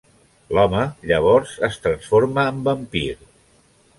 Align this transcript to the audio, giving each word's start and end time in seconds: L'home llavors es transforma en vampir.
L'home 0.57 0.79
llavors 1.11 1.53
es 1.69 1.77
transforma 1.85 2.45
en 2.53 2.65
vampir. 2.71 3.05